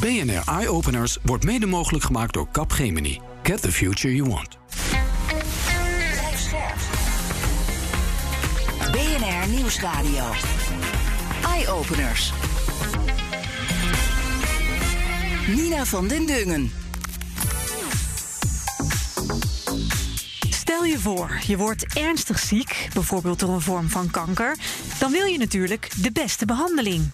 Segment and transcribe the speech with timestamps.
[0.00, 3.20] BNR Eye Openers wordt mede mogelijk gemaakt door Capgemini.
[3.42, 4.58] Get the future you want.
[8.92, 10.24] BNR Nieuwsradio.
[11.44, 12.32] Eye Openers.
[15.46, 16.72] Nina van den Dungen.
[20.50, 24.56] Stel je voor, je wordt ernstig ziek, bijvoorbeeld door een vorm van kanker.
[24.98, 27.10] Dan wil je natuurlijk de beste behandeling.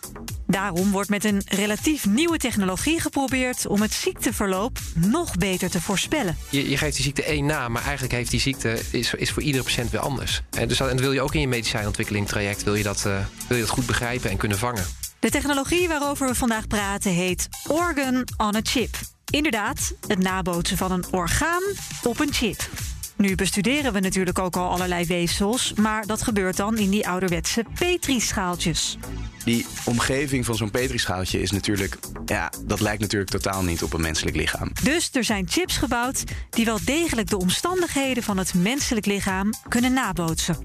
[0.53, 6.37] Daarom wordt met een relatief nieuwe technologie geprobeerd om het ziekteverloop nog beter te voorspellen.
[6.49, 9.43] Je, je geeft die ziekte één naam, maar eigenlijk heeft die ziekte is, is voor
[9.43, 10.43] iedere patiënt weer anders.
[10.51, 13.05] En, dus dat, en dat wil je ook in je medicijnontwikkeling traject wil je, dat,
[13.07, 13.19] uh,
[13.49, 14.85] wil je dat goed begrijpen en kunnen vangen.
[15.19, 18.97] De technologie waarover we vandaag praten heet Organ on a Chip.
[19.31, 21.63] Inderdaad, het nabootsen van een orgaan
[22.03, 22.69] op een chip.
[23.17, 27.65] Nu bestuderen we natuurlijk ook al allerlei weefsels, maar dat gebeurt dan in die ouderwetse
[27.79, 28.99] petrischaaltjes.
[29.45, 34.01] Die omgeving van zo'n petrischaaltje is natuurlijk, ja, dat lijkt natuurlijk totaal niet op een
[34.01, 34.71] menselijk lichaam.
[34.83, 39.93] Dus er zijn chips gebouwd die wel degelijk de omstandigheden van het menselijk lichaam kunnen
[39.93, 40.57] nabootsen.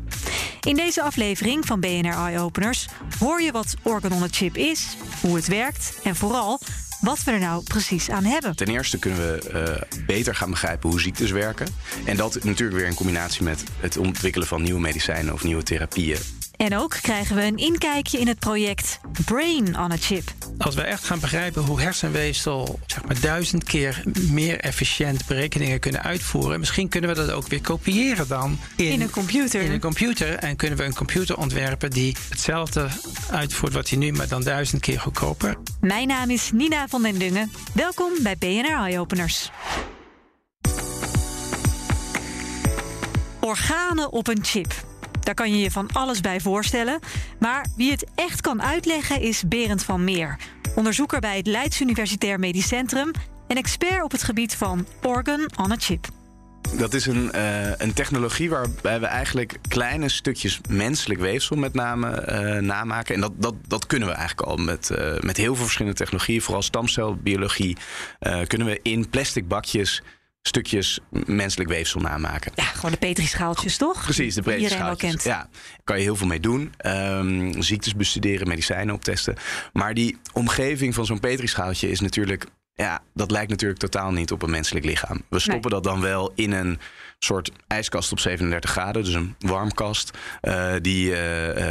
[0.62, 2.88] In deze aflevering van BNR Eye Openers
[3.20, 6.60] hoor je wat Organ on a Chip is, hoe het werkt en vooral
[7.02, 8.56] wat we er nou precies aan hebben.
[8.56, 9.52] Ten eerste kunnen we
[9.92, 11.68] uh, beter gaan begrijpen hoe ziektes werken.
[12.06, 16.37] En dat natuurlijk weer in combinatie met het ontwikkelen van nieuwe medicijnen of nieuwe therapieën.
[16.58, 20.32] En ook krijgen we een inkijkje in het project Brain on a Chip.
[20.58, 26.04] Als we echt gaan begrijpen hoe hersenweefsel zeg maar, duizend keer meer efficiënt berekeningen kunnen
[26.04, 29.62] uitvoeren, misschien kunnen we dat ook weer kopiëren dan in, in een computer.
[29.62, 30.36] In een computer.
[30.36, 32.88] En kunnen we een computer ontwerpen die hetzelfde
[33.32, 35.58] uitvoert wat hij nu, maar dan duizend keer goedkoper.
[35.82, 37.52] Mijn naam is Nina van den Dungen.
[37.74, 39.52] Welkom bij BNR Eye Openers.
[43.40, 44.87] Organen op een chip.
[45.28, 47.00] Daar kan je je van alles bij voorstellen.
[47.40, 50.40] Maar wie het echt kan uitleggen is Berend van Meer.
[50.76, 53.12] Onderzoeker bij het Leids Universitair Medisch Centrum...
[53.48, 56.08] en expert op het gebied van organ on a chip.
[56.78, 62.28] Dat is een, uh, een technologie waarbij we eigenlijk kleine stukjes menselijk weefsel met name
[62.30, 63.16] uh, namaken.
[63.16, 66.42] En dat, dat, dat kunnen we eigenlijk al met, uh, met heel veel verschillende technologieën.
[66.42, 67.78] Vooral stamcelbiologie
[68.48, 70.04] kunnen we in plastic bakjes
[70.48, 72.52] stukjes menselijk weefsel namaken.
[72.56, 74.04] Ja, gewoon de petrischaaltjes, toch?
[74.04, 75.24] Precies, de petrischaaltjes.
[75.24, 75.50] Ja,
[75.84, 76.74] kan je heel veel mee doen.
[76.86, 79.36] Um, ziektes bestuderen, medicijnen optesten.
[79.74, 82.46] Maar die omgeving van zo'n petrischaaltje is natuurlijk...
[82.74, 85.22] Ja, dat lijkt natuurlijk totaal niet op een menselijk lichaam.
[85.30, 86.80] We stoppen dat dan wel in een
[87.20, 91.18] soort ijskast op 37 graden, dus een warmkast, uh, die, uh,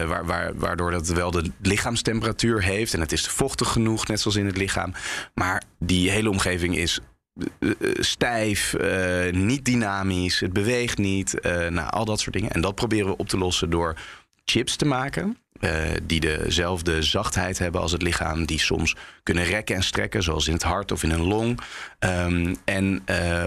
[0.04, 4.36] waar, waar, waardoor dat wel de lichaamstemperatuur heeft en het is vochtig genoeg, net zoals
[4.36, 4.92] in het lichaam.
[5.34, 7.00] Maar die hele omgeving is
[7.98, 11.38] stijf, uh, niet dynamisch, het beweegt niet.
[11.70, 12.50] Nou, al dat soort dingen.
[12.50, 13.96] En dat proberen we op te lossen door
[14.44, 15.36] chips te maken.
[16.02, 20.52] Die dezelfde zachtheid hebben als het lichaam, die soms kunnen rekken en strekken, zoals in
[20.52, 21.60] het hart of in een long.
[21.98, 23.04] Um, en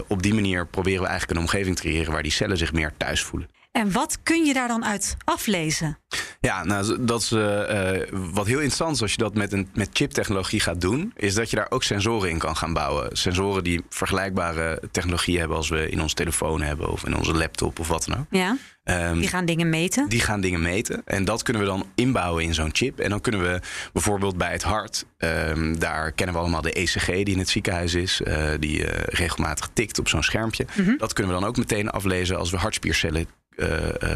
[0.08, 2.94] op die manier proberen we eigenlijk een omgeving te creëren waar die cellen zich meer
[2.98, 3.50] thuis voelen.
[3.72, 5.98] En wat kun je daar dan uit aflezen?
[6.42, 9.90] Ja, nou, dat is uh, wat heel interessant is als je dat met, een, met
[9.94, 13.18] chiptechnologie gaat doen, is dat je daar ook sensoren in kan gaan bouwen.
[13.18, 17.80] Sensoren die vergelijkbare technologie hebben als we in ons telefoon hebben of in onze laptop
[17.80, 18.26] of wat dan ook.
[18.30, 18.58] Ja.
[18.84, 20.10] Um, die gaan dingen meten.
[20.10, 21.02] Die gaan dingen meten.
[21.06, 23.00] En dat kunnen we dan inbouwen in zo'n chip.
[23.00, 23.60] En dan kunnen we
[23.94, 27.94] bijvoorbeeld bij het hart, um, daar kennen we allemaal de ECG die in het ziekenhuis
[27.94, 30.66] is, uh, die uh, regelmatig tikt op zo'n schermpje.
[30.76, 30.98] Mm -hmm.
[30.98, 33.28] Dat kunnen we dan ook meteen aflezen als we hartspiercellen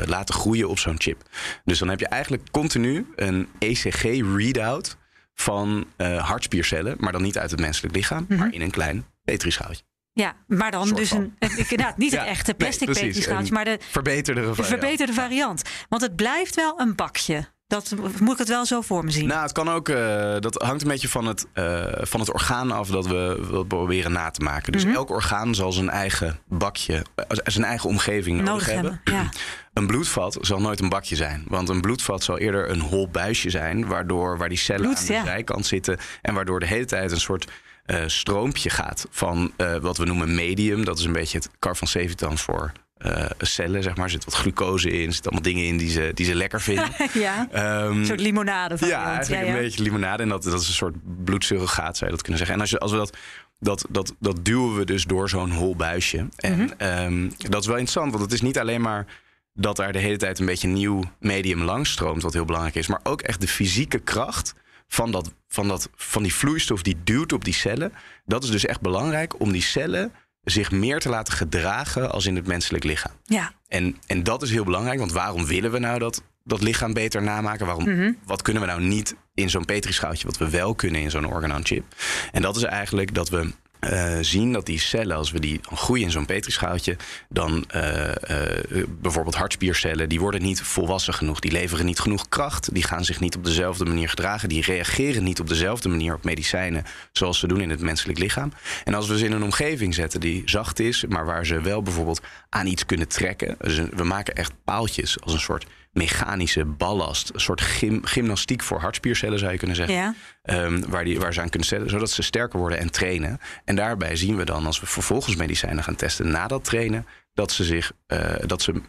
[0.06, 1.22] laten groeien op zo'n chip.
[1.64, 4.98] Dus dan heb je eigenlijk continu een ECG-readout
[5.34, 8.38] van uh, hartspiercellen, maar dan niet uit het menselijk lichaam, mm -hmm.
[8.38, 9.84] maar in een klein petrischaaltje.
[10.14, 13.78] Ja, maar dan dus een, inderdaad niet ja, het echte plastic nee, petrischaaltje, maar de
[13.92, 14.58] verbeterde variant.
[14.58, 15.62] De verbeterde variant.
[15.90, 17.53] Want het blijft wel een bakje.
[17.74, 19.28] Dat moet ik het wel zo voor me zien.
[19.28, 19.90] Nou, het kan ook.
[19.90, 19.96] Uh,
[20.40, 24.12] dat hangt een beetje van het, uh, van het orgaan af dat we, we proberen
[24.12, 24.72] na te maken.
[24.72, 24.98] Dus mm -hmm.
[24.98, 27.06] elk orgaan zal zijn eigen bakje,
[27.44, 29.02] zijn eigen omgeving nodig, nodig hebben.
[29.04, 29.24] hebben.
[29.24, 29.30] Ja.
[29.74, 31.46] Een bloedvat zal nooit een bakje zijn.
[31.48, 35.06] Want een bloedvat zal eerder een hol buisje zijn, waardoor waar die cellen Bloed, aan
[35.06, 35.24] de ja.
[35.24, 37.52] zijkant zitten en waardoor de hele tijd een soort
[37.86, 39.52] uh, stroompje gaat van
[39.82, 40.86] wat we noemen medium.
[40.86, 42.72] Dat is een beetje het kar van Sevitan voor
[43.06, 44.06] uh, cellen, zeg maar.
[44.06, 46.62] Er zit wat glucose in, er zitten allemaal dingen in die ze, die ze lekker
[46.62, 46.90] vinden.
[47.14, 47.48] ja,
[47.86, 49.56] um, een soort limonade van Ja, eigenlijk ja, ja.
[49.56, 50.24] een beetje limonade.
[50.24, 52.56] En dat, dat is een soort bloedsurrogaat, zou je dat kunnen zeggen.
[52.56, 53.18] En als, je, als we dat,
[53.60, 56.28] dat, dat, dat duwen we dus door zo'n hol buisje.
[56.36, 57.06] En mm -hmm.
[57.06, 59.06] um, dat is wel interessant, want het is niet alleen maar
[59.54, 62.88] dat daar de hele tijd een beetje nieuw medium langs stroomt, wat heel belangrijk is,
[62.88, 64.56] maar ook echt de fysieke kracht
[64.88, 67.94] van, dat, van, dat, van die vloeistof die duwt op die cellen.
[68.26, 70.12] Dat is dus echt belangrijk om die cellen
[70.44, 73.14] zich meer te laten gedragen als in het menselijk lichaam.
[73.24, 73.52] Ja.
[73.68, 77.22] En, en dat is heel belangrijk, want waarom willen we nou dat dat lichaam beter
[77.24, 77.66] namaken?
[77.66, 78.12] Waarom, Mhm.
[78.26, 81.84] Wat kunnen we nou niet in zo'n petrischaaltje, wat we wel kunnen in zo'n organ-on-chip?
[82.32, 83.52] En dat is eigenlijk dat we
[83.84, 86.98] eh, zien dat die cellen, als we die groeien in zo'n petrischaaltje,
[87.30, 91.40] dan eh, eh, bijvoorbeeld hartspiercellen, die worden niet volwassen genoeg.
[91.40, 92.74] Die leveren niet genoeg kracht.
[92.74, 94.50] Die gaan zich niet op dezelfde manier gedragen.
[94.50, 98.52] Die reageren niet op dezelfde manier op medicijnen zoals ze doen in het menselijk lichaam.
[98.84, 101.82] En als we ze in een omgeving zetten die zacht is, maar waar ze wel
[101.82, 103.56] bijvoorbeeld aan iets kunnen trekken.
[103.60, 107.32] Dus we maken echt paaltjes als een soort mechanische ballast.
[107.34, 109.96] Een soort gym, gymnastiek voor hartspiercellen zou je kunnen zeggen.
[109.96, 110.14] Ja.
[110.44, 113.40] Ehm, waar, die, waar ze aan kunnen zetten, zodat ze sterker worden en trainen.
[113.66, 117.52] En daarbij zien we dan, als we vervolgens medicijnen gaan testen na dat trainen, dat
[117.52, 118.82] ze, zich, eh, dat ze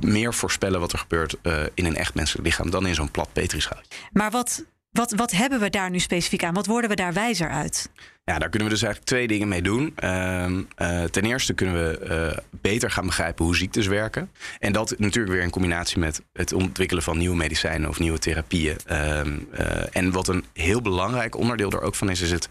[0.00, 3.32] meer voorspellen wat er gebeurt eh, in een echt menselijk lichaam dan in zo'n plat
[3.32, 3.98] petrischaaltje.
[4.12, 4.64] Maar wat,
[4.98, 6.54] wat, wat hebben we daar nu specifiek aan?
[6.54, 7.90] Wat worden we daar wijzer uit?
[8.24, 9.92] Ja, daar kunnen we dus eigenlijk twee dingen mee doen.
[9.96, 14.30] Ehm, eh, ten eerste kunnen we eh, beter gaan begrijpen hoe ziektes werken.
[14.58, 18.76] En dat natuurlijk weer in combinatie met het ontwikkelen van nieuwe medicijnen of nieuwe therapieën.
[18.86, 22.48] Ehm, eh, en wat een heel belangrijk onderdeel er ook van is, is het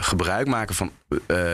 [0.00, 0.92] gebruik maken van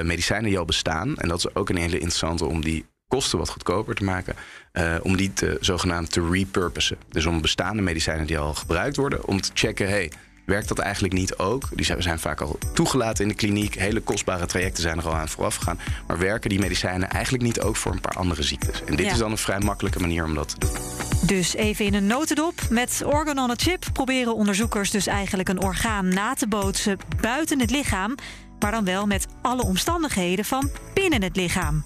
[0.02, 1.16] medicijnen die al bestaan.
[1.16, 2.84] En dat is ook een hele interessante om die
[3.14, 4.34] kosten wat goedkoper te maken.
[4.72, 6.96] eh, om die te, zogenaamd te repurposen.
[7.08, 10.12] Dus om bestaande medicijnen die al gebruikt worden, om te checken, hey,
[10.44, 11.68] werkt dat eigenlijk niet ook?
[11.72, 13.74] Die zijn, zijn vaak al toegelaten in de kliniek.
[13.74, 15.78] Hele kostbare trajecten zijn er al aan vooraf gegaan.
[16.06, 18.84] Maar werken die medicijnen eigenlijk niet ook voor een paar andere ziektes?
[18.84, 19.12] En dit Ja.
[19.12, 20.70] is dan een vrij makkelijke manier om dat te doen.
[21.26, 22.54] Dus even in een notendop.
[22.70, 27.60] Met Organ on a Chip proberen onderzoekers dus eigenlijk een orgaan na te bootsen buiten
[27.60, 28.14] het lichaam,
[28.58, 31.82] maar dan wel met alle omstandigheden van binnen het lichaam.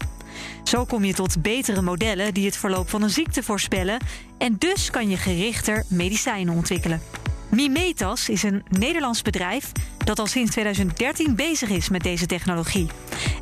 [0.64, 3.98] Zo kom je tot betere modellen die het verloop van een ziekte voorspellen
[4.38, 7.02] en dus kan je gerichter medicijnen ontwikkelen.
[7.50, 9.72] Mimetas is een Nederlands bedrijf
[10.04, 12.86] dat al sinds 2013 bezig is met deze technologie.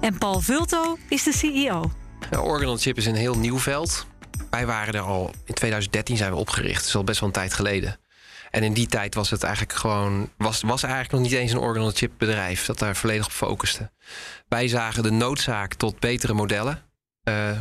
[0.01, 1.91] En Paul Vulto is de CEO.
[2.39, 4.07] Organ Chip is een heel nieuw veld.
[4.51, 6.87] Wij waren er al in 2013 zijn we opgericht.
[6.87, 7.99] Is al best wel een tijd geleden.
[8.51, 11.59] En in die tijd was het eigenlijk gewoon was, was eigenlijk nog niet eens een
[11.59, 13.91] Organ Chip bedrijf dat daar volledig op focuste.
[14.49, 16.83] Wij zagen de noodzaak tot betere modellen.
[17.27, 17.59] Eh,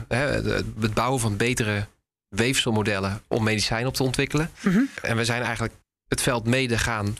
[0.79, 1.87] het bouwen van betere
[2.27, 4.49] weefselmodellen om medicijnen op te ontwikkelen.
[5.01, 5.73] En we zijn eigenlijk
[6.07, 7.17] het veld mede gaan,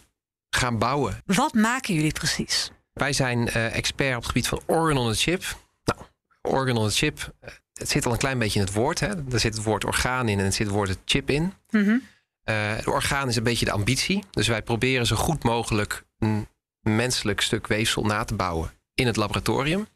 [0.50, 1.22] gaan bouwen.
[1.26, 2.72] Wat maken jullie precies?
[2.94, 5.44] Wij zijn eh, expert op het gebied van organ on a chip.
[5.84, 6.00] Nou,
[6.42, 9.00] organ on a chip, eh, het zit al een klein beetje in het woord.
[9.00, 9.08] Hè?
[9.08, 11.54] Er zit het woord orgaan in en er zit het woord het chip in.
[11.70, 11.98] Mhm.
[12.44, 14.24] Eh, de orgaan is een beetje de ambitie.
[14.32, 16.48] Dus wij proberen zo goed mogelijk een
[16.82, 19.88] menselijk stuk weefsel na te bouwen in het laboratorium.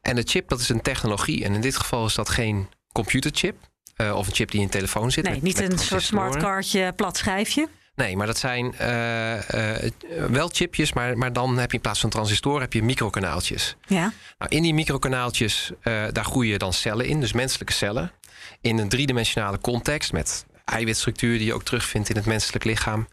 [0.00, 1.44] En de chip, dat is een technologie.
[1.44, 3.56] En in dit geval is dat geen computerchip.
[3.96, 5.24] eh, of een chip die in een telefoon zit.
[5.24, 7.68] Nee, met- niet met een soort smartcardje, plat schijfje.
[7.94, 9.92] Nee, maar dat zijn eh, eh,
[10.30, 13.76] wel chipjes, maar, maar dan heb je in plaats van transistoren heb je microkanaaltjes.
[13.86, 14.12] Ja.
[14.38, 18.12] Nou, in die microkanaaltjes, daar groeien dan cellen in, dus menselijke cellen.
[18.60, 23.08] In een driedimensionale context met eiwitstructuur die je ook terugvindt in het menselijk lichaam.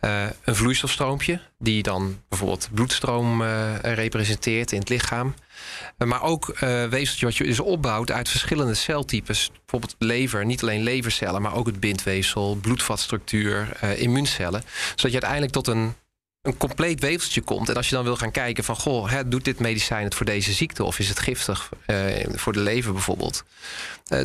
[0.00, 3.42] Een vloeistofstroompje, die dan bijvoorbeeld bloedstroom
[3.82, 5.34] representeert in het lichaam.
[5.98, 9.50] Eh, maar ook eh weefseltje wat je dus opbouwt uit verschillende celtypes.
[9.50, 14.62] Bijvoorbeeld lever, niet alleen levercellen, maar ook het bindweefsel, bloedvatstructuur, eh, immuuncellen.
[14.88, 15.94] Zodat je uiteindelijk tot een
[16.42, 17.68] een compleet weefseltje komt.
[17.68, 18.76] En als je dan wil gaan kijken van...
[18.76, 20.84] goh, hè, doet dit medicijn het voor deze ziekte...
[20.84, 21.70] of is het giftig
[22.34, 23.44] voor de lever bijvoorbeeld...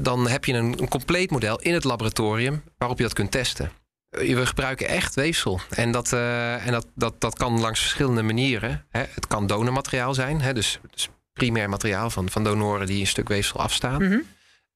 [0.01, 2.63] Dan heb je een, een compleet model in het laboratorium...
[2.78, 3.72] waarop je dat kunt testen.
[4.10, 5.60] We gebruiken echt weefsel.
[5.69, 8.86] En dat, en dat, dat, dat kan langs verschillende manieren.
[8.89, 9.04] Hè.
[9.10, 10.42] Het kan donormateriaal zijn.
[10.42, 14.03] Hè, dus, dus primair materiaal van, van donoren die een stuk weefsel afstaan.
[14.03, 14.20] Mhm.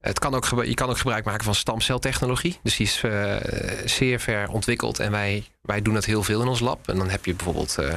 [0.00, 2.58] Het kan ook, je kan ook gebruik maken van stamceltechnologie.
[2.62, 3.36] Dus die is eh,
[3.84, 4.98] zeer ver ontwikkeld.
[4.98, 6.88] En wij, wij doen dat heel veel in ons lab.
[6.88, 7.94] En dan heb je bijvoorbeeld, eh,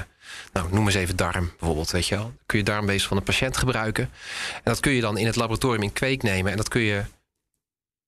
[0.53, 2.23] nou, noem eens even darm bijvoorbeeld, weet je wel.
[2.23, 4.03] Dan kun je darmweefsel van een patiënt gebruiken.
[4.53, 6.51] En dat kun je dan in het laboratorium in kweek nemen.
[6.51, 7.03] En dat kun je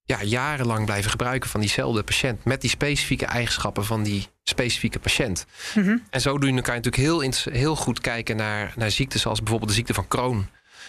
[0.08, 2.44] ja, jarenlang blijven gebruiken van diezelfde patiënt.
[2.44, 5.46] Met die specifieke eigenschappen van die specifieke patiënt.
[5.74, 5.96] Mhm.
[6.10, 9.76] En zodoende kan je natuurlijk heel, heel goed kijken naar, naar ziektes zoals bijvoorbeeld de
[9.76, 10.48] ziekte van Crohn.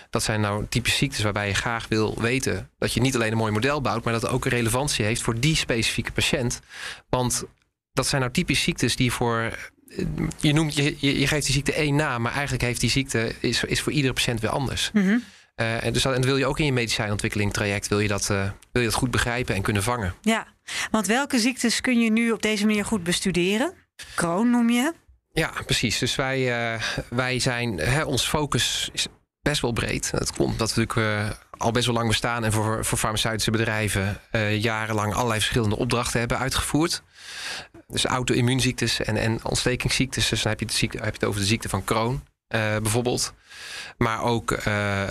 [0.09, 3.37] Dat zijn nou typische ziektes waarbij je graag wil weten dat je niet alleen een
[3.37, 6.59] mooi model bouwt, maar dat het ook een relevantie heeft voor die specifieke patiënt.
[7.09, 7.43] Want
[7.93, 9.71] dat zijn nou typische ziektes die voor.
[10.39, 13.33] Je, noemt, je, je je geeft die ziekte één naam, maar eigenlijk heeft die ziekte
[13.39, 14.89] is, is voor iedere patiënt weer anders.
[14.93, 15.17] Mhm.
[15.59, 18.07] Eh, en dus dat, en dat wil je ook in je medicijnontwikkeling traject wil je,
[18.07, 20.13] dat, eh, wil je dat goed begrijpen en kunnen vangen.
[20.21, 20.47] Ja,
[20.91, 23.73] want welke ziektes kun je nu op deze manier goed bestuderen?
[24.15, 24.93] Crohn noem je.
[25.31, 25.97] Ja, precies.
[25.97, 29.07] Dus wij, eh, wij zijn, hè, ons focus is
[29.41, 30.11] best wel breed.
[30.11, 34.21] Dat komt omdat we natuurlijk al best wel lang bestaan en voor, voor farmaceutische bedrijven
[34.57, 37.03] jarenlang allerlei verschillende opdrachten hebben uitgevoerd.
[37.87, 40.29] Dus auto-immuunziektes en, en ontstekingsziektes.
[40.29, 42.23] Dus dan heb je, de ziekte, heb je het over de ziekte van Crohn
[42.81, 43.33] bijvoorbeeld.
[43.99, 44.63] Maar ook eh,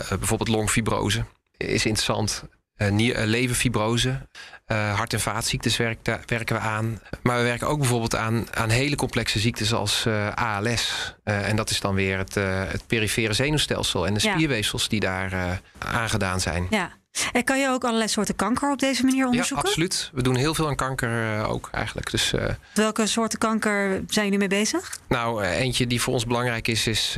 [0.09, 1.25] bijvoorbeeld longfibrose
[1.57, 2.45] is interessant.
[2.77, 4.29] leverfibrose.
[4.67, 7.01] hart- en vaatziektes werken, werken we aan.
[7.23, 11.15] Maar we werken ook bijvoorbeeld aan, aan hele complexe ziektes als ALS.
[11.25, 12.35] en dat is dan weer het,
[12.73, 16.67] het perifere zenuwstelsel en de spierweefsels die daar aangedaan zijn.
[16.71, 16.98] Ja.
[17.33, 19.57] En kan je ook allerlei soorten kanker op deze manier onderzoeken?
[19.57, 20.11] Ja, absoluut.
[20.13, 22.11] We doen heel veel aan kanker uh, ook eigenlijk.
[22.11, 24.99] Dus, uh, Welke soorten kanker zijn jullie mee bezig?
[25.09, 27.13] Nou, uh, eentje die voor ons belangrijk is, is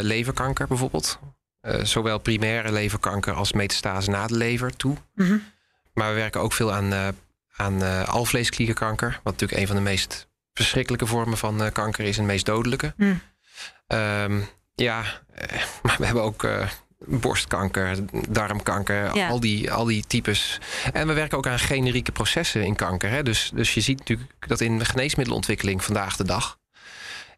[0.00, 1.18] leverkanker bijvoorbeeld.
[1.82, 4.96] zowel primaire leverkanker als metastase na de lever toe.
[5.14, 5.42] Mm -hmm.
[5.92, 7.14] Maar we werken ook veel aan,
[7.56, 9.20] aan alvleesklierkanker.
[9.22, 12.94] Wat natuurlijk een van de meest verschrikkelijke vormen van kanker is en de meest dodelijke.
[12.96, 13.20] Mm.
[13.88, 15.02] Um, ja,
[15.82, 16.48] maar we hebben ook
[17.06, 17.96] borstkanker,
[18.28, 20.60] darmkanker, al, die, al die types.
[20.92, 23.10] En we werken ook aan generieke processen in kanker.
[23.10, 23.22] Hè?
[23.22, 26.58] Dus, dus je ziet natuurlijk dat in de geneesmiddelontwikkeling vandaag de dag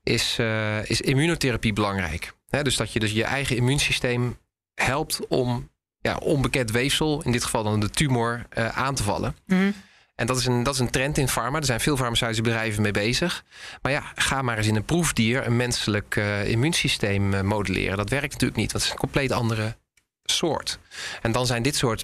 [0.03, 2.33] is, uh, is immunotherapie belangrijk.
[2.49, 2.63] Hè?
[2.63, 4.39] Dus dat je dus je eigen immuunsysteem
[4.75, 5.71] helpt om
[6.01, 9.37] ja, onbekend weefsel, in dit geval dan de tumor, uh, aan te vallen.
[9.47, 9.75] Mm
[10.17, 11.59] en dat is, een, dat is een trend in pharma.
[11.59, 13.45] Er zijn veel farmaceutische bedrijven mee bezig.
[13.83, 17.97] Maar ja, ga maar eens in een proefdier een menselijk uh, immuunsysteem uh, modelleren.
[17.97, 19.77] Dat werkt natuurlijk niet, het is een compleet andere
[20.25, 20.79] soort.
[21.23, 22.03] En dan zijn dit soort,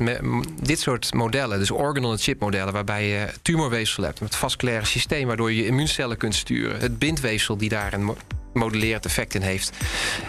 [0.62, 5.56] dit soort modellen, dus organ-on-a-chip modellen, waarbij je tumorweefsel hebt, met vasculaire systeem, waardoor je
[5.56, 6.80] je immuuncellen kunt sturen.
[6.80, 8.16] Het bindweefsel die daar een
[8.52, 9.72] modellerend effect in heeft.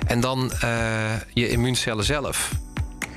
[0.08, 2.52] En dan uh, je immuuncellen zelf.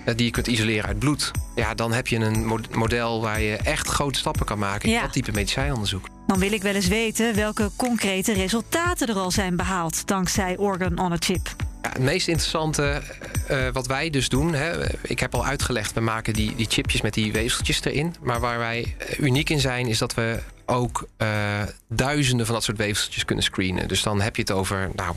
[0.07, 1.31] Eh, die je kunt isoleren uit bloed.
[1.55, 5.13] Ja, dan heb je een model waar je echt grote stappen kan maken in dat
[5.13, 6.09] type medicijnonderzoek.
[6.27, 10.99] Dan wil ik wel eens weten welke concrete resultaten er al zijn behaald dankzij Organ
[10.99, 11.55] on a Chip.
[11.83, 13.03] Ja, het meest interessante
[13.51, 17.01] uh, wat wij dus doen, hè, ik heb al uitgelegd, we maken die, die chipjes
[17.01, 18.15] met die weefseltjes erin.
[18.23, 22.77] Maar waar wij uniek in zijn, is dat we ook uh, duizenden van dat soort
[22.77, 23.89] weefseltjes kunnen screenen.
[23.89, 25.17] Dus dan heb je het over nou,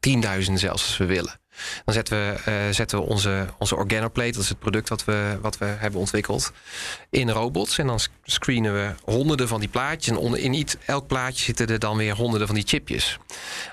[0.00, 1.40] tienduizenden zelfs als we willen.
[1.84, 5.38] Dan zetten we, uh, zetten we onze, onze organoplate, dat is het product wat we,
[5.40, 6.52] wat we hebben ontwikkeld,
[7.10, 7.78] in robots.
[7.78, 10.18] En dan screenen we honderden van die plaatjes.
[10.18, 13.18] En in iets, elk plaatje zitten er dan weer honderden van die chipjes.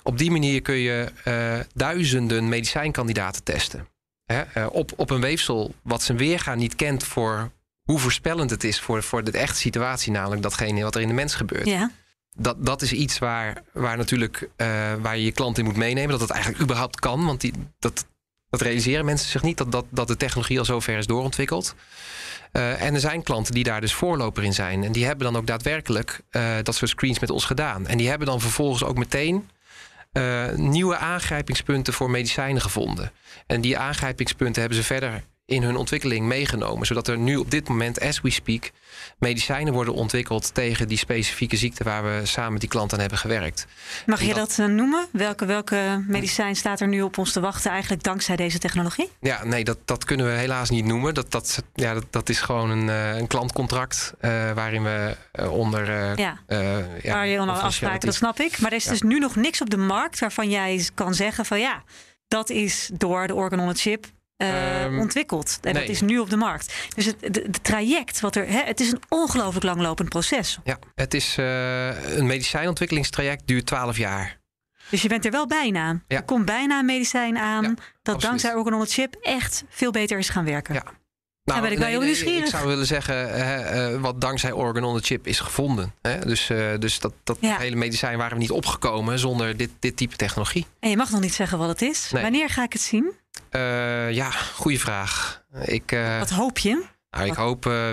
[0.03, 3.87] Op die manier kun je uh, duizenden medicijnkandidaten testen.
[4.25, 4.65] Hè?
[4.65, 7.51] Op, op een weefsel wat zijn weergaan niet kent voor
[7.91, 11.13] hoe voorspellend het is voor, voor de echte situatie, namelijk datgene wat er in de
[11.13, 11.65] mens gebeurt.
[11.65, 11.91] Ja
[12.35, 14.67] dat, dat is iets waar, waar natuurlijk uh,
[15.01, 16.11] waar je je klant in moet meenemen.
[16.11, 17.25] Dat het eigenlijk überhaupt kan.
[17.25, 18.05] Want die, dat,
[18.49, 19.57] dat realiseren mensen zich niet.
[19.57, 21.75] Dat, dat, dat de technologie al zover is doorontwikkeld.
[22.53, 24.83] Uh, en er zijn klanten die daar dus voorloper in zijn.
[24.83, 27.87] En die hebben dan ook daadwerkelijk uh, dat soort screens met ons gedaan.
[27.87, 29.49] En die hebben dan vervolgens ook meteen
[30.55, 33.11] nieuwe aangrijpingspunten voor medicijnen gevonden.
[33.47, 36.85] En die aangrijpingspunten hebben ze verder in hun ontwikkeling meegenomen.
[36.87, 38.71] Zodat er nu op dit moment, as we speak,
[39.19, 43.17] medicijnen worden ontwikkeld tegen die specifieke ziekte waar we samen met die klant aan hebben
[43.17, 43.67] gewerkt.
[44.05, 45.07] Mag je dat, eh, noemen?
[45.11, 49.09] Welke, welke medicijn staat er nu op ons te wachten eigenlijk dankzij deze technologie?
[49.19, 51.13] Ja, nee, dat, dat kunnen we helaas niet noemen.
[51.13, 55.15] Dat, dat, ja, dat, dat is gewoon een, uh, een klantcontract uh, waarin we
[55.49, 56.19] onder.
[56.19, 56.39] ja.
[56.47, 58.59] ja, waar je onder afspraken, dat snap ik.
[58.59, 61.59] Maar er is dus nu nog niks op de markt waarvan jij kan zeggen van
[61.59, 61.83] ja,
[62.27, 64.05] dat is door de organ on a chip
[64.41, 65.57] uh, ontwikkeld.
[65.61, 66.73] En dat is nu op de markt.
[66.95, 70.59] Dus het de, traject, wat er, hè, het is een ongelooflijk langlopend proces.
[70.63, 74.39] Ja, het is uh, een medicijnontwikkelingstraject duurt 12 jaar.
[74.89, 76.01] Dus je bent er wel bijna.
[76.07, 76.17] Ja.
[76.17, 78.21] Er komt bijna een medicijn aan ja, dat absoluut.
[78.21, 80.73] dankzij Organ Chip echt veel beter is gaan werken.
[80.73, 80.83] Ja.
[81.43, 84.97] Nou, ben ik nee, heel Ik zou willen zeggen, hè, uh, wat dankzij Organ on
[84.97, 85.93] the Chip is gevonden.
[86.01, 86.19] Hè?
[86.19, 87.57] Dus, uh, dus dat, dat ja.
[87.57, 90.65] hele medicijn waren we niet opgekomen zonder dit, dit type technologie.
[90.79, 92.11] En je mag nog niet zeggen wat het is.
[92.11, 92.21] Nee.
[92.21, 93.13] Wanneer ga ik het zien?
[93.51, 95.43] Uh, ja, goede vraag.
[95.65, 96.83] Ik, wat hoop je?
[97.11, 97.89] Nou, ik, hoop, uh,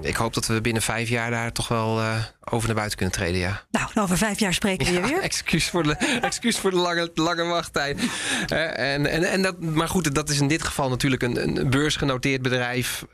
[0.00, 2.02] ik hoop dat we binnen vijf jaar daar toch wel
[2.40, 3.64] over naar buiten kunnen treden, ja.
[3.70, 5.20] Nou, over vijf jaar spreken we ja, weer.
[5.30, 8.00] Excuus voor de, excuus voor de lange, lange wachttijd.
[8.46, 12.42] En, en, en dat, maar goed, dat is in dit geval natuurlijk een, een beursgenoteerd
[12.42, 13.04] bedrijf...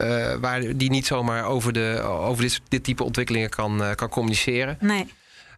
[0.41, 4.79] waar, die niet zomaar over, de, over dit, dit type ontwikkelingen kan, kan communiceren.
[4.81, 5.07] Nee.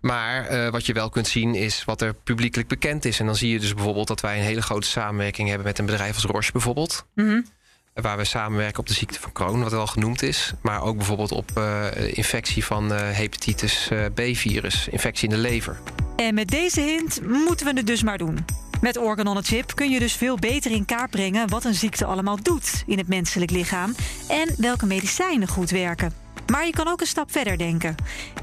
[0.00, 3.20] Maar uh, wat je wel kunt zien is wat er publiekelijk bekend is.
[3.20, 5.86] En dan zie je dus bijvoorbeeld dat wij een hele grote samenwerking hebben met een
[5.86, 7.06] bedrijf als Roche bijvoorbeeld.
[7.14, 7.46] Mm -hmm.
[7.94, 10.52] Waar we samenwerken op de ziekte van Crohn, wat al genoemd is.
[10.62, 15.80] Maar ook bijvoorbeeld op uh, infectie van uh, hepatitis B-virus, infectie in de lever.
[16.16, 18.44] En met deze hint moeten we het dus maar doen.
[18.80, 21.74] Met Organ on a Chip kun je dus veel beter in kaart brengen wat een
[21.74, 23.94] ziekte allemaal doet in het menselijk lichaam
[24.28, 26.27] en welke medicijnen goed werken.
[26.50, 27.94] Maar je kan ook een stap verder denken.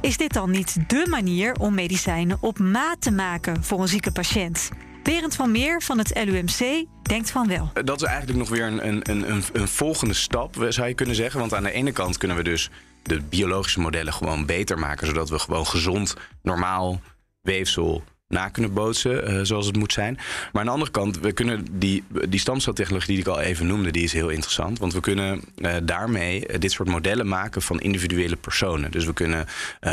[0.02, 4.12] Is dit dan niet dé manier om medicijnen op maat te maken voor een zieke
[4.12, 4.70] patiënt?
[5.04, 7.72] Berend van Meer van het LUMC denkt van wel.
[7.84, 11.40] Dat is eigenlijk nog weer een, een, een, een volgende stap, zou je kunnen zeggen.
[11.40, 12.70] Want aan de ene kant kunnen we dus
[13.04, 17.02] de biologische modellen gewoon beter maken, zodat we gewoon gezond, normaal
[17.42, 20.16] weefsel na kunnen bootsen uh, zoals het moet zijn.
[20.52, 23.92] Maar aan de andere kant, we kunnen die, die stamceltechnologie die ik al even noemde,
[23.92, 24.80] die is heel interessant.
[24.80, 28.92] Want we kunnen uh, daarmee dit soort modellen maken van individuele personen.
[28.92, 29.46] Dus we kunnen,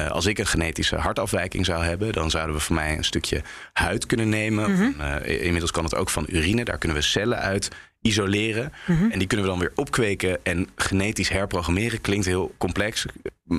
[0.08, 4.06] als ik een genetische hartafwijking zou hebben, dan zouden we voor mij een stukje huid
[4.06, 4.70] kunnen nemen.
[4.70, 5.22] Mm -hmm.
[5.24, 6.64] inmiddels kan het ook van urine.
[6.64, 7.70] Daar kunnen we cellen uit
[8.02, 8.72] isoleren.
[8.86, 9.10] Mm -hmm.
[9.10, 12.00] En die kunnen we dan weer opkweken en genetisch herprogrammeren.
[12.00, 13.06] Klinkt heel complex.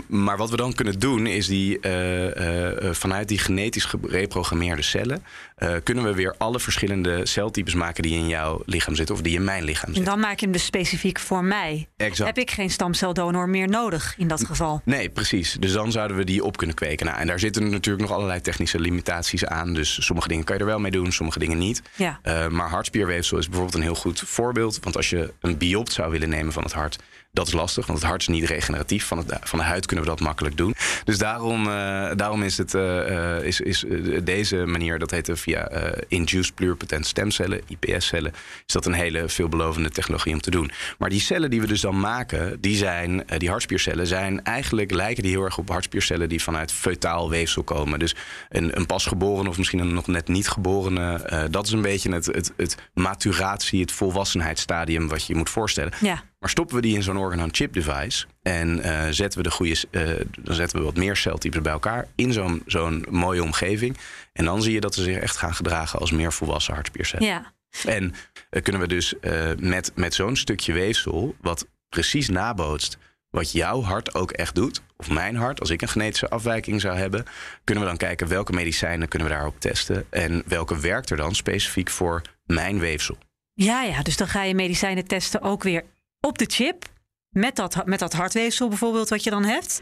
[0.08, 5.24] Maar wat we dan kunnen doen is die, uh, uh, vanuit die genetisch gereprogrammeerde cellen...
[5.58, 9.16] Uh, kunnen we weer alle verschillende celtypes maken die in jouw lichaam zitten...
[9.16, 10.04] of die in mijn lichaam zitten.
[10.04, 11.88] En dan maak je hem dus specifiek voor mij.
[11.98, 12.36] Exact.
[12.36, 14.82] Heb ik geen stamceldonor meer nodig in dat geval?
[14.86, 15.58] Nee, precies.
[15.60, 17.06] Dus dan zouden we die op kunnen kweken.
[17.06, 19.74] Nou, en daar zitten natuurlijk nog allerlei technische limitaties aan.
[19.74, 21.82] Dus sommige dingen kan je er wel mee doen, sommige dingen niet.
[21.96, 22.20] Ja.
[22.50, 24.80] maar hartspierweefsel is bijvoorbeeld een heel goed voorbeeld.
[24.82, 27.00] Want als je een biopt zou willen nemen van het hart
[27.34, 29.06] dat is lastig, want het hart is niet regeneratief.
[29.06, 30.76] Van, het, van de huid kunnen we dat makkelijk doen.
[31.04, 33.86] Dus daarom, uh, daarom is, het, uh, is, is
[34.24, 35.70] deze manier, dat heet via
[36.08, 38.34] induced pluripotent stemcellen, IPS-cellen,
[38.68, 40.72] is dat een hele veelbelovende technologie om te doen.
[40.98, 45.24] Maar die cellen die we dus dan maken, die zijn, die hartspiercellen, zijn eigenlijk lijken
[45.24, 48.00] die heel erg op hartspiercellen die vanuit feutaal weefsel komen.
[48.00, 48.16] Dus
[48.50, 52.26] een, een pasgeboren of misschien een nog net niet geborene, dat is een beetje het,
[52.26, 55.94] het, het maturatie, het volwassenheidsstadium wat je je moet voorstellen.
[56.02, 56.24] Ja.
[56.44, 60.10] Maar stoppen we die in zo'n organ-on-chip device en uh, zetten we de goede, uh,
[60.40, 63.98] dan zetten we wat meer celtypes bij elkaar in zo'n zo'n mooie omgeving.
[64.34, 67.28] En dan zie je dat ze zich echt gaan gedragen als meer volwassen hartspiercellen.
[67.28, 67.54] Ja.
[67.86, 68.14] En
[68.52, 69.14] uh, kunnen we dus
[69.58, 72.98] met, met zo'n stukje weefsel, wat precies nabootst
[73.30, 76.98] wat jouw hart ook echt doet, of mijn hart, als ik een genetische afwijking zou
[76.98, 77.26] hebben,
[77.64, 81.36] kunnen we dan kijken welke medicijnen kunnen we daarop testen en welke werkt er dan
[81.36, 83.18] specifiek voor mijn weefsel.
[83.54, 85.84] Ja, ja, dus dan ga je medicijnen testen ook weer
[86.28, 86.92] op de chip.
[87.30, 89.80] Met dat, met dat hartweefsel bijvoorbeeld wat je dan hebt.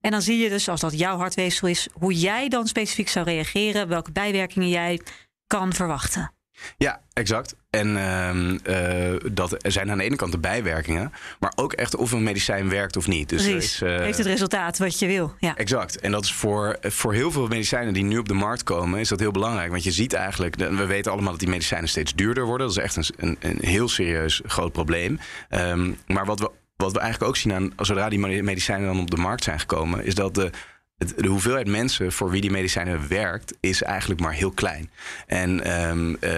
[0.00, 3.24] En dan zie je dus, als dat jouw hartweefsel is, hoe jij dan specifiek zou
[3.24, 5.00] reageren, welke bijwerkingen jij
[5.46, 6.32] kan verwachten.
[6.76, 7.54] Ja, exact.
[7.70, 12.12] En uh, uh, dat zijn aan de ene kant de bijwerkingen, maar ook echt of
[12.12, 13.28] een medicijn werkt of niet.
[13.28, 13.46] Dus.
[13.46, 15.34] Is, uh, Heeft het resultaat wat je wil.
[15.38, 15.56] Ja.
[15.56, 16.00] Exact.
[16.00, 19.08] En dat is voor, voor heel veel medicijnen die nu op de markt komen, is
[19.08, 19.70] dat heel belangrijk.
[19.70, 22.66] Want je ziet eigenlijk, we weten allemaal dat die medicijnen steeds duurder worden.
[22.66, 25.18] Dat is echt een, een, een heel serieus groot probleem.
[25.50, 29.10] Um, maar wat we, wat we eigenlijk ook zien aan, zodra die medicijnen dan op
[29.10, 30.50] de markt zijn gekomen, is dat de
[30.98, 34.90] de hoeveelheid mensen voor wie die medicijnen werkt, is eigenlijk maar heel klein.
[35.26, 36.30] En um, uh,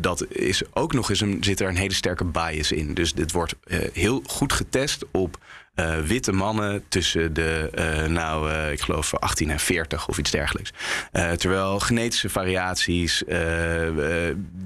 [0.00, 2.94] dat is ook nog eens een, zit er een hele sterke bias in.
[2.94, 5.38] Dus dit wordt uh, heel goed getest op
[5.74, 7.70] uh, witte mannen tussen de,
[8.08, 10.72] nou, ik geloof 18 en 40 of iets dergelijks.
[11.12, 13.22] terwijl genetische variaties,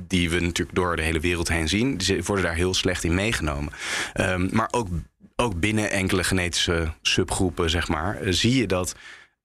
[0.06, 3.72] die we natuurlijk door de hele wereld heen zien, worden daar heel slecht in meegenomen.
[4.20, 4.88] Um, maar ook,
[5.36, 8.94] ook binnen enkele genetische subgroepen, zeg maar, zie je dat.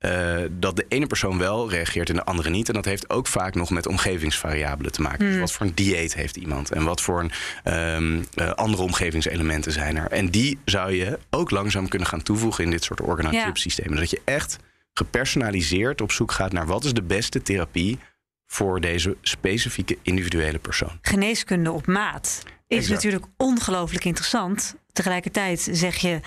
[0.05, 2.67] Uh, dat de ene persoon wel reageert en de andere niet.
[2.67, 5.25] En dat heeft ook vaak nog met omgevingsvariabelen te maken.
[5.25, 5.31] Mm.
[5.31, 7.31] Dus wat voor een dieet heeft iemand en wat voor een,
[7.73, 10.11] um, uh, andere omgevingselementen zijn er.
[10.11, 13.93] En die zou je ook langzaam kunnen gaan toevoegen in dit soort organ-on-chip systemen.
[13.93, 13.99] Ja.
[13.99, 14.57] Dat je echt
[14.93, 17.99] gepersonaliseerd op zoek gaat naar wat is de beste therapie
[18.45, 20.99] voor deze specifieke individuele persoon.
[21.01, 22.93] Geneeskunde op maat is exact.
[22.93, 24.75] natuurlijk ongelooflijk interessant.
[24.91, 26.19] Tegelijkertijd zeg je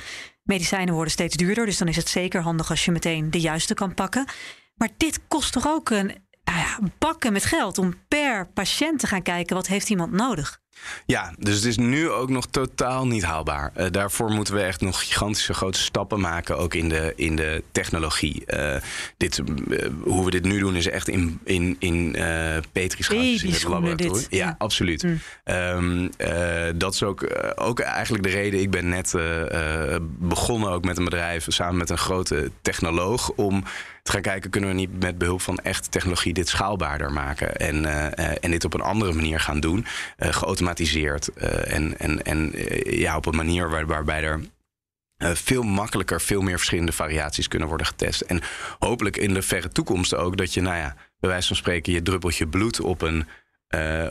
[0.51, 1.67] medicijnen worden steeds duurder.
[1.67, 4.25] Dus dan is het zeker handig als je meteen de juiste kan pakken.
[4.75, 9.23] Maar dit kost toch ook een ja, bakken met geld om per patiënt te gaan
[9.23, 10.60] kijken wat heeft iemand nodig.
[11.07, 13.73] Ja, dus het is nu ook nog totaal niet haalbaar.
[13.77, 17.63] Uh, daarvoor moeten we echt nog gigantische grote stappen maken, ook in de, in de
[17.73, 18.43] technologie.
[18.47, 18.77] Uh,
[19.17, 22.17] dit, uh, hoe we dit nu doen is echt in, in, in
[22.73, 24.15] petrischaaltjes in het laboratorium.
[24.15, 24.27] Dit.
[24.31, 25.03] Ja, absoluut.
[25.03, 25.21] Mm.
[25.45, 26.11] Um,
[26.79, 28.61] dat is ook, ook eigenlijk de reden.
[28.61, 29.15] Ik ben net
[30.19, 33.65] begonnen ook met een bedrijf samen met een grote technoloog om
[34.03, 37.85] te gaan kijken, kunnen we niet met behulp van echte technologie dit schaalbaarder maken en,
[37.85, 39.87] uh, en dit op een andere manier gaan doen,
[40.19, 42.53] uh, geautomatiseerd en, en, en
[42.85, 44.41] ja, op een manier waar, waarbij er
[45.19, 48.21] veel makkelijker, veel meer verschillende variaties kunnen worden getest.
[48.21, 48.41] En
[48.79, 52.03] hopelijk in de verre toekomst ook dat je, nou ja, bij wijze van spreken, je
[52.03, 53.27] druppeltje bloed op een
[53.77, 54.07] uh,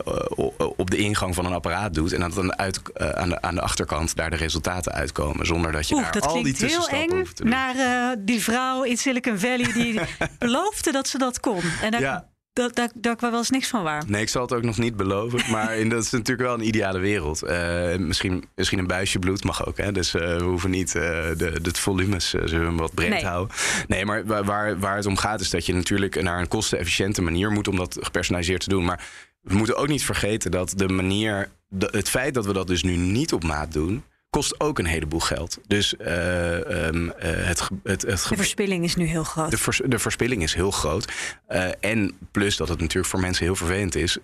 [0.77, 2.13] op de ingang van een apparaat doet.
[2.13, 5.45] En dat dan uit, uh, aan, de, aan de achterkant daar de resultaten uitkomen.
[5.45, 7.51] Zonder dat je Oeh, daar dat al die tussenstappen hoeft te doen.
[7.51, 9.99] naar uh, die vrouw in Silicon Valley die
[10.39, 11.61] beloofde dat ze dat kon.
[11.81, 12.27] En daar, Ja.
[12.53, 14.03] dat, daar, daar kwam wel eens niks van waar.
[14.07, 15.51] Nee, ik zal het ook nog niet beloven.
[15.51, 17.43] Maar in, dat is natuurlijk wel een ideale wereld.
[17.43, 19.77] Eh, misschien, misschien een buisje bloed mag ook.
[19.77, 19.91] Hè?
[19.91, 21.01] Dus eh, we hoeven niet eh,
[21.37, 23.25] de, de volumes zullen we hem wat breed Nee.
[23.25, 23.55] houden.
[23.87, 27.51] Nee, maar waar, waar het om gaat is dat je natuurlijk naar een kostenefficiënte manier
[27.51, 28.85] moet om dat gepersonaliseerd te doen.
[28.85, 29.03] Maar
[29.41, 32.83] we moeten ook niet vergeten dat de manier, de- het feit dat we dat dus
[32.83, 35.59] nu niet op maat doen, kost ook een heleboel geld.
[35.67, 39.51] Dus uh, um, het, het, het, De verspilling is nu heel groot.
[39.51, 41.11] De, vers, de verspilling is heel groot.
[41.49, 44.17] Uh, en plus dat het natuurlijk voor mensen heel vervelend is.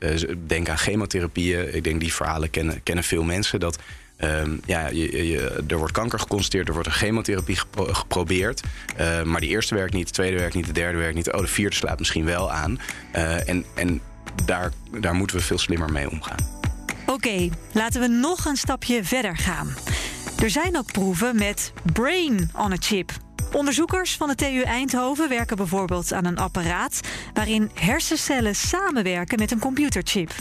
[0.48, 1.76] denk aan chemotherapieën.
[1.76, 3.60] Ik denk die verhalen kennen, kennen veel mensen.
[3.60, 3.78] Dat
[4.20, 8.62] Um, ja, je, je, er wordt kanker geconstateerd, er wordt een chemotherapie gepro geprobeerd.
[9.00, 11.32] Uh, maar die eerste werkt niet, de tweede werkt niet, de derde werkt niet.
[11.32, 12.80] Oh, de vierde slaat misschien wel aan.
[13.16, 14.02] Uh, en en
[14.46, 16.56] daar, daar moeten we veel slimmer mee omgaan.
[17.06, 19.68] Oké, laten we nog een stapje verder gaan.
[20.42, 23.12] Er zijn ook proeven met brain on a chip.
[23.52, 27.00] Onderzoekers van de TU Eindhoven werken bijvoorbeeld aan een apparaat
[27.34, 30.32] waarin hersencellen samenwerken met een computerchip.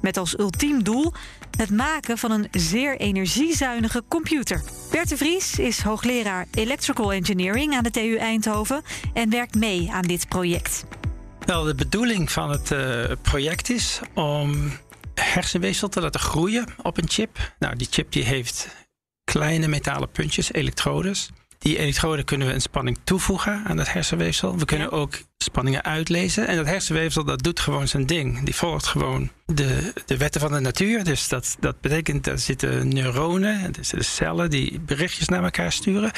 [0.00, 1.12] Met als ultiem doel
[1.56, 4.62] het maken van een zeer energiezuinige computer.
[4.90, 8.82] Bert de Vries is hoogleraar Electrical Engineering aan de TU Eindhoven
[9.14, 10.84] en werkt mee aan dit project.
[11.50, 14.72] Wel, de bedoeling van het uh, project is om
[15.14, 17.52] hersenweefsel te laten groeien op een chip.
[17.58, 18.68] Nou, die chip die heeft
[19.24, 21.30] kleine metalen puntjes, elektrodes.
[21.58, 24.58] Die elektroden kunnen we een spanning toevoegen aan het hersenweefsel.
[24.58, 26.46] We kunnen ook spanningen uitlezen.
[26.46, 28.42] En dat hersenweefsel dat doet gewoon zijn ding.
[28.42, 31.04] Die volgt gewoon de, de wetten van de natuur.
[31.04, 36.10] Dus dat, dat betekent, er zitten neuronen, er zitten cellen die berichtjes naar elkaar sturen.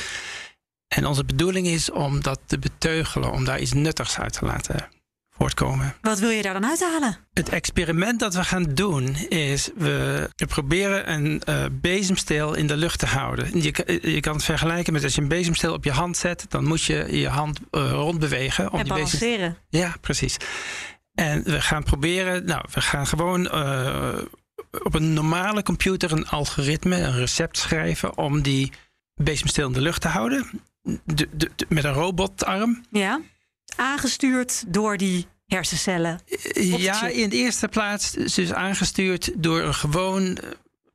[0.88, 5.00] En onze bedoeling is om dat te beteugelen, om daar iets nuttigs uit te laten
[5.36, 5.94] voortkomen.
[6.00, 7.16] Wat wil je daar dan uithalen?
[7.32, 12.98] Het experiment dat we gaan doen is, we proberen een uh, bezemsteel in de lucht
[12.98, 13.62] te houden.
[13.62, 16.64] Je, je kan het vergelijken met als je een bezemsteel op je hand zet, dan
[16.64, 18.72] moet je je hand uh, rondbewegen.
[18.72, 19.56] Om en die balanceren.
[19.68, 20.36] Ja, precies.
[21.14, 24.18] En we gaan proberen, nou, we gaan gewoon uh,
[24.82, 28.72] op een normale computer een algoritme, een recept schrijven om die
[29.14, 30.50] bezemsteel in de lucht te houden.
[30.82, 32.84] De, de, de, met een robotarm.
[32.90, 33.20] Ja
[33.76, 36.20] aangestuurd door die hersencellen?
[36.54, 40.38] Ja, in de eerste plaats dus aangestuurd door een gewoon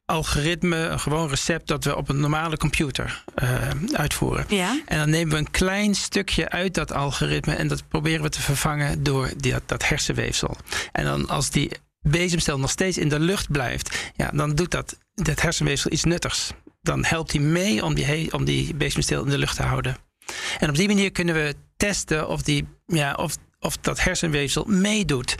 [0.06, 4.46] algoritme, een gewoon recept dat we op een normale computer uh, uitvoeren.
[4.50, 4.82] Ja.
[4.86, 8.42] En dan nemen we een klein stukje uit dat algoritme en dat proberen we te
[8.42, 10.58] vervangen door die, dat hersenweefsel.
[10.92, 14.98] En dan als die bezemstel nog steeds in de lucht blijft, ja, dan doet dat,
[15.13, 16.52] dat hersenweefsel iets nuttigs.
[16.82, 19.98] Dan helpt hij mee om die, om die bezemstel in de lucht te houden.
[20.60, 25.36] En op die manier kunnen we testen of, die, ja, of, of dat hersenweefsel meedoet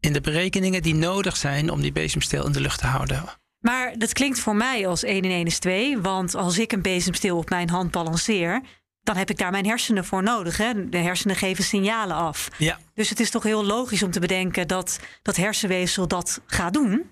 [0.00, 3.24] in de berekeningen die nodig zijn om die bezemsteel in de lucht te houden.
[3.58, 5.98] Maar dat klinkt voor mij als 1 in 1 is 2.
[5.98, 8.62] Want als ik een bezemsteel op mijn hand balanceer,
[9.02, 10.56] dan heb ik daar mijn hersenen voor nodig.
[10.56, 10.88] Hè?
[10.88, 12.48] De hersenen geven signalen af.
[12.58, 12.78] Ja.
[12.94, 17.10] Dus het is toch heel logisch om te bedenken dat dat hersenweefsel dat gaat doen?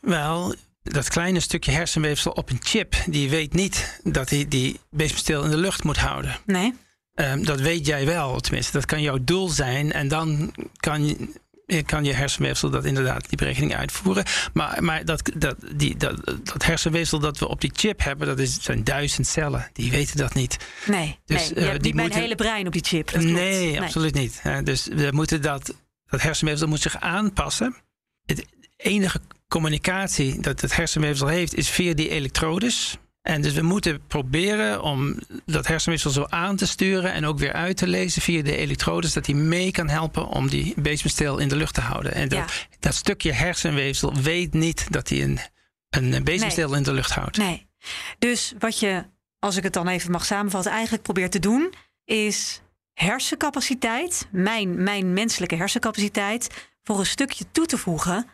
[0.00, 5.44] Wel, dat kleine stukje hersenweefsel op een chip, die weet niet dat hij die bezemsteel
[5.44, 6.38] in de lucht moet houden.
[6.46, 6.74] Nee.
[7.20, 8.72] Um, dat weet jij wel, tenminste.
[8.72, 9.92] Dat kan jouw doel zijn.
[9.92, 11.30] En dan kan,
[11.86, 14.24] kan je hersenweefsel dat inderdaad die berekening uitvoeren.
[14.52, 18.38] Maar, maar dat, dat, die, dat, dat hersenweefsel dat we op die chip hebben, dat
[18.38, 19.70] is, zijn duizend cellen.
[19.72, 20.56] Die weten dat niet.
[20.86, 22.08] Nee, dus, nee je uh, hebt die niet moeten...
[22.08, 23.16] mijn hele brein op die chip.
[23.16, 24.42] Nee, nee, absoluut niet.
[24.64, 25.74] dus we moeten dat,
[26.06, 27.76] dat hersenweefsel moet zich aanpassen.
[28.24, 32.98] Het enige communicatie dat het hersenweefsel heeft, is via die elektrodes.
[33.26, 37.52] En dus we moeten proberen om dat hersenweefsel zo aan te sturen en ook weer
[37.52, 41.48] uit te lezen via de elektrodes, dat die mee kan helpen om die bezemsteel in
[41.48, 42.14] de lucht te houden.
[42.14, 45.38] En dat, dat stukje hersenweefsel weet niet dat hij een,
[45.90, 47.36] een bezemsteel in de lucht houdt.
[47.36, 47.66] Nee.
[48.18, 49.04] Dus wat je,
[49.38, 51.72] als ik het dan even mag samenvatten, eigenlijk probeert te doen,
[52.04, 52.62] is
[52.92, 58.26] hersencapaciteit, mijn, mijn menselijke hersencapaciteit, voor een stukje toe te voegen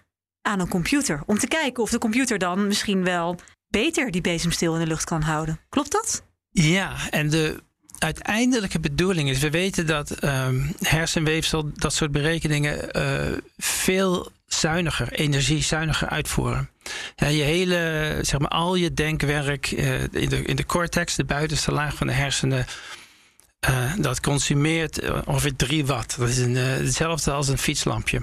[0.43, 1.23] aan een computer.
[1.27, 3.39] Om te kijken of de computer dan misschien wel
[3.73, 5.61] beter die bezemsteel in de lucht kan houden.
[5.69, 6.25] Klopt dat?
[6.51, 7.63] Ja, en de
[7.99, 16.09] uiteindelijke bedoeling is, we weten dat um, hersenweefsel dat soort berekeningen uh, veel zuiniger, energiezuiniger
[16.09, 16.71] uitvoeren.
[17.17, 21.25] Ja, je hele, zeg maar, al je denkwerk uh, in, de, in de cortex, de
[21.25, 22.67] buitenste laag van de hersenen,
[23.71, 26.19] uh, dat consumeert ongeveer 3 watt.
[26.19, 28.23] Dat is een, hetzelfde als een fietslampje.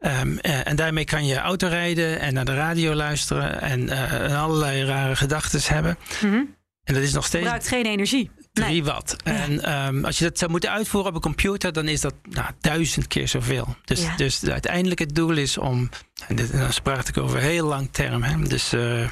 [0.00, 4.84] Um, en daarmee kan je auto rijden en naar de radio luisteren en, uh, allerlei
[4.84, 5.98] rare gedachten hebben.
[6.22, 6.56] Mm -hmm.
[6.84, 7.42] En dat is nog steeds.
[7.42, 8.30] Gebruikt geen energie.
[8.52, 8.84] 3 nee.
[8.84, 9.16] watt.
[9.24, 9.32] Ja.
[9.32, 12.50] En um, als je dat zou moeten uitvoeren op een computer, dan is dat nou,
[12.60, 13.76] duizend keer zoveel.
[13.84, 14.16] Dus, ja.
[14.16, 15.88] dus uiteindelijk het doel is om,
[16.28, 19.08] en dit, dan sprak ik over heel lang term, hè, dus uh,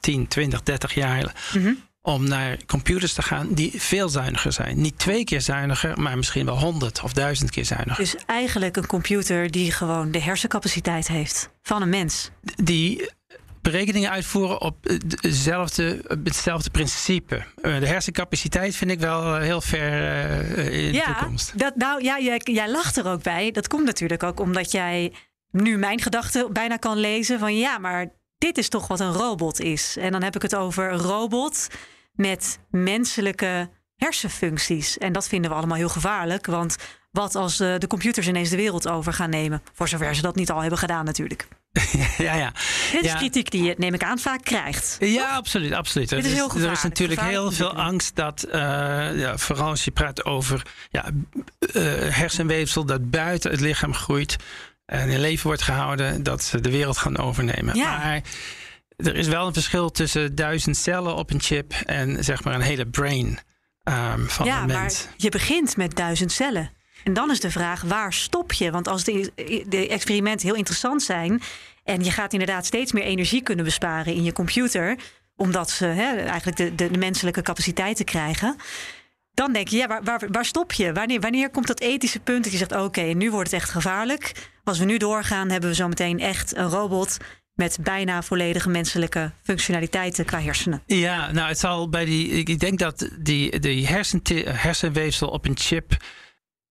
[0.00, 1.34] 10, 20, 30 jaar.
[1.54, 4.80] Mm -hmm om naar computers te gaan die veel zuiniger zijn.
[4.80, 7.96] Niet twee keer zuiniger, maar misschien wel honderd of duizend keer zuiniger.
[7.96, 12.30] Dus eigenlijk een computer die gewoon de hersencapaciteit heeft van een mens.
[12.62, 13.10] Die
[13.60, 14.76] berekeningen uitvoeren op
[15.20, 17.44] hetzelfde, hetzelfde principe.
[17.62, 19.92] De hersencapaciteit vind ik wel heel ver
[20.58, 21.58] uh, in ja, de toekomst.
[21.58, 23.50] Dat, nou ja, jij, jij lacht er ook bij.
[23.50, 25.12] Dat komt natuurlijk ook omdat jij
[25.50, 29.60] nu mijn gedachten bijna kan lezen van ja, maar dit is toch wat een robot
[29.60, 29.96] is.
[29.96, 31.68] En dan heb ik het over een robot
[32.12, 34.98] met menselijke hersenfuncties.
[34.98, 36.46] En dat vinden we allemaal heel gevaarlijk.
[36.46, 36.76] Want
[37.10, 39.62] wat als uh, de computers ineens de wereld over gaan nemen?
[39.72, 41.48] Voor zover ze dat niet al hebben gedaan, natuurlijk.
[42.18, 42.52] ja, ja.
[42.92, 44.96] Dit is kritiek die je, neem ik aan, vaak krijgt.
[45.00, 45.72] Ja, absoluut.
[45.72, 46.08] absoluut.
[46.08, 48.52] Dit is heel er is natuurlijk heel veel angst dat, uh,
[49.18, 54.36] ja, vooral als je praat over ja, uh, hersenweefsel dat buiten het lichaam groeit
[54.86, 57.74] en in leven wordt gehouden, dat ze de wereld gaan overnemen.
[57.74, 57.98] Ja.
[57.98, 58.22] Maar
[59.04, 62.60] er is wel een verschil tussen duizend cellen op een chip en zeg maar een
[62.60, 63.38] hele brain
[63.84, 65.04] um, van ja, een mens.
[65.04, 66.70] Maar je begint met duizend cellen.
[67.04, 68.70] En dan is de vraag, waar stop je?
[68.70, 69.32] Want als de,
[69.68, 71.42] de experimenten heel interessant zijn...
[71.84, 74.98] en je gaat inderdaad steeds meer energie kunnen besparen in je computer...
[75.36, 78.56] omdat ze hè, eigenlijk de, de, de menselijke capaciteiten krijgen
[79.34, 80.92] dan denk je, ja, waar, waar, waar, stop je?
[80.92, 84.32] Wanneer, wanneer komt dat ethische punt dat je zegt: oké, nu wordt het echt gevaarlijk.
[84.64, 87.16] Als we nu doorgaan, hebben we zometeen echt een robot
[87.54, 90.82] met bijna volledige menselijke functionaliteiten qua hersenen.
[90.86, 92.28] Ja, nou, het zal bij die.
[92.28, 95.96] Ik denk dat die, die hersen, hersenweefsel op een chip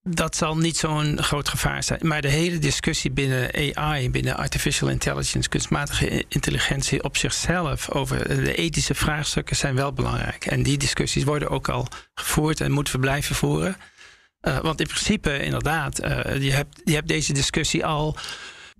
[0.04, 2.00] dat zal niet zo'n groot gevaar zijn.
[2.04, 8.56] Maar de hele discussie binnen AI, binnen artificial intelligence, kunstmatige intelligentie op zichzelf over de
[8.56, 10.46] ethische vraagstukken zijn wel belangrijk.
[10.46, 13.76] En die discussies worden ook al gevoerd en moeten we blijven voeren.
[14.42, 18.16] Uh, want in principe, inderdaad, uh, je, hebt, je hebt deze discussie al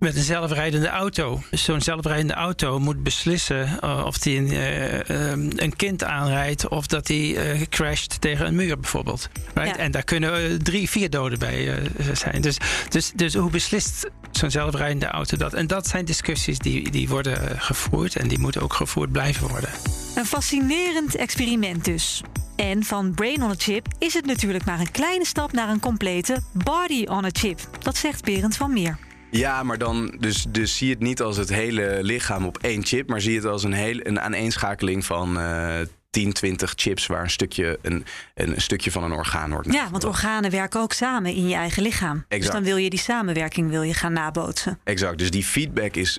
[0.02, 1.42] met een zelfrijdende auto.
[1.50, 7.08] Zo'n zelfrijdende auto moet beslissen uh, of hij een, uh, een, kind aanrijdt of dat
[7.08, 9.28] hij uh, crasht tegen een muur bijvoorbeeld.
[9.54, 9.76] Right?
[9.76, 9.82] Ja.
[9.82, 11.78] En daar kunnen drie, vier doden bij
[12.12, 12.40] zijn.
[12.40, 12.56] Dus,
[12.88, 15.54] dus, dus hoe beslist zo'n zelfrijdende auto dat?
[15.54, 19.70] En dat zijn discussies die, die worden gevoerd en die moeten ook gevoerd blijven worden.
[20.14, 22.22] Een fascinerend experiment dus.
[22.56, 25.80] En van brain on a chip is het natuurlijk maar een kleine stap naar een
[25.80, 27.60] complete body on a chip.
[27.78, 28.98] Dat zegt Berend van Meer.
[29.38, 33.08] Ja, maar dan dus, dus zie het niet als het hele lichaam op één chip,
[33.08, 37.30] maar zie het als een, hele, een aaneenschakeling van uh, 10, 20 chips waar een
[37.30, 39.72] stukje, een, een stukje van een orgaan wordt.
[39.72, 42.16] Ja, want organen werken ook samen in je eigen lichaam.
[42.16, 42.42] Exact.
[42.42, 44.78] Dus dan wil je die samenwerking wil je gaan nabootsen.
[44.84, 45.18] Exact.
[45.18, 46.18] Dus die feedback is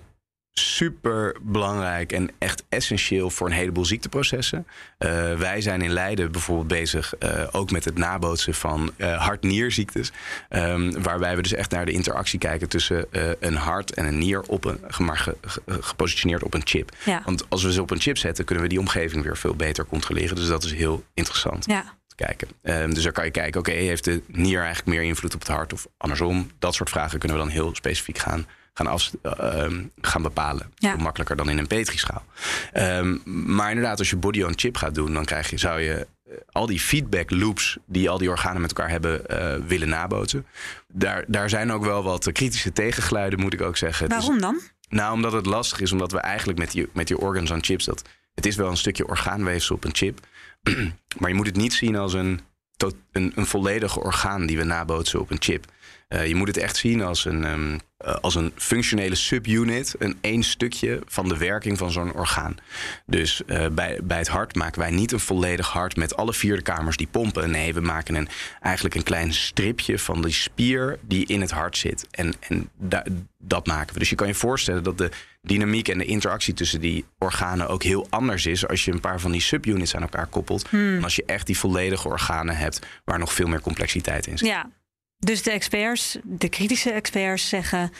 [0.54, 4.68] super belangrijk en echt essentieel voor een heleboel ziekteprocessen.
[5.00, 10.12] Uh, wij zijn in Leiden bijvoorbeeld bezig uh, ook met het nabootsen van uh, hart-nierziektes.
[10.50, 13.06] Um, waarbij we dus echt naar de interactie kijken tussen
[13.40, 16.96] een hart en een nier op een, maar ge, ge, gepositioneerd op een chip.
[17.06, 17.22] Ja.
[17.26, 19.86] Want als we ze op een chip zetten, kunnen we die omgeving weer veel beter
[19.86, 20.36] controleren.
[20.36, 21.66] Dus dat is heel interessant.
[21.66, 21.98] Ja.
[22.08, 22.48] te Kijken.
[22.64, 25.40] Um, dus dan kan je kijken, oké, okay, heeft de nier eigenlijk meer invloed op
[25.40, 26.52] het hart of andersom?
[26.60, 29.66] Dat soort vragen kunnen we dan heel specifiek gaan gaan, af, uh,
[30.02, 30.72] gaan bepalen.
[30.76, 30.96] Ja.
[30.96, 32.26] Makkelijker dan in een petrischaal.
[32.74, 33.22] Um,
[33.56, 36.34] maar inderdaad, als je body on chip gaat doen, dan krijg je, zou je uh,
[36.52, 40.46] al die feedback loops die al die organen met elkaar hebben uh, willen nabootsen.
[40.88, 44.10] Daar, daar zijn ook wel wat kritische tegengeluiden, moet ik ook zeggen.
[44.10, 44.60] Waarom dan?
[44.90, 47.86] Nou, omdat het lastig is, omdat we eigenlijk met die, met die organs on chips,
[47.86, 48.02] dat,
[48.36, 50.20] het is wel een stukje orgaanweefsel op een chip.
[51.20, 52.40] maar je moet het niet zien als een,
[52.78, 55.66] tot, een, een volledig orgaan die we nabootsen op een chip.
[56.10, 60.18] Uh, je moet het echt zien als een, um, uh, als een functionele subunit, een
[60.22, 62.58] één stukje van de werking van zo'n orgaan.
[63.06, 66.62] Dus uh, bij, bij het hart maken wij niet een volledig hart met alle vierde
[66.62, 67.52] kamers die pompen.
[67.52, 68.28] Nee, we maken een,
[68.62, 72.08] eigenlijk een klein stripje van die spier die in het hart zit.
[72.12, 73.06] En, en da,
[73.38, 74.00] dat maken we.
[74.00, 75.10] Dus je kan je voorstellen dat de
[75.48, 79.20] dynamiek en de interactie tussen die organen ook heel anders is als je een paar
[79.20, 80.68] van die subunits aan elkaar koppelt.
[80.68, 80.94] Hmm.
[80.94, 84.48] Dan als je echt die volledige organen hebt waar nog veel meer complexiteit in zit.
[84.48, 84.70] Ja.
[85.18, 87.92] Dus de experts, de kritische experts zeggen: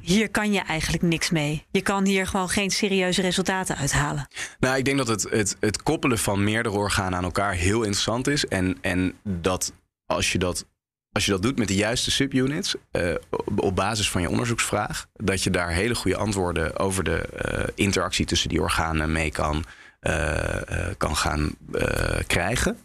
[0.00, 1.64] hier kan je eigenlijk niks mee.
[1.70, 4.28] Je kan hier gewoon geen serieuze resultaten uithalen.
[4.58, 8.26] Nou, ik denk dat het, het, het koppelen van meerdere organen aan elkaar heel interessant
[8.26, 8.46] is.
[8.46, 9.72] En, en dat
[10.06, 10.66] als je dat.
[11.12, 13.14] Als je dat doet met de juiste subunits, uh,
[13.56, 18.26] op basis van je onderzoeksvraag, dat je daar hele goede antwoorden over de uh, interactie
[18.26, 19.64] tussen die organen mee kan,
[20.02, 20.56] uh,
[20.96, 21.54] kan gaan
[22.26, 22.78] krijgen.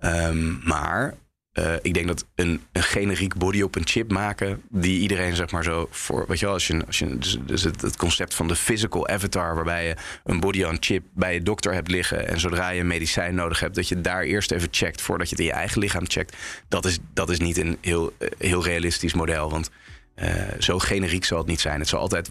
[0.00, 1.14] Um, maar
[1.54, 5.50] uh, ik denk dat een, een, generiek body op een chip maken, die iedereen zeg
[5.50, 8.48] maar zo voor, weet je wel, als je, als je dus, dus het, concept van
[8.48, 12.40] de physical avatar, waarbij je een body on chip bij je dokter hebt liggen en
[12.40, 15.44] zodra je een medicijn nodig hebt, dat je daar eerst even checkt voordat je het
[15.44, 16.36] in je eigen lichaam checkt,
[16.68, 19.70] dat is, dat is niet een heel, heel realistisch model, want
[20.16, 21.80] uh, zo generiek zal het niet zijn.
[21.80, 22.30] Het zal altijd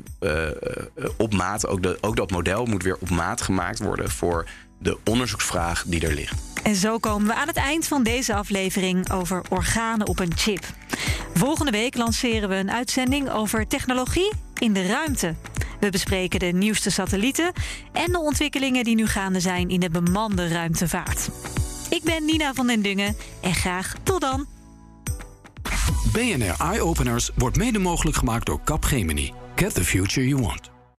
[1.17, 4.45] op maat, ook, de, ook dat model moet weer op maat gemaakt worden voor
[4.83, 6.41] de onderzoeksvraag die er ligt.
[6.63, 10.65] En zo komen we aan het eind van deze aflevering over organen op een chip.
[11.33, 15.35] Volgende week lanceren we een uitzending over technologie in de ruimte.
[15.79, 17.51] We bespreken de nieuwste satellieten
[17.91, 21.29] en de ontwikkelingen die nu gaande zijn in de bemande ruimtevaart.
[21.89, 24.47] Ik ben Nina van den Dungen en graag tot dan.
[26.11, 29.33] BNR Eye Openers wordt mede mogelijk gemaakt door Capgemini.
[29.55, 30.72] Get the future you want.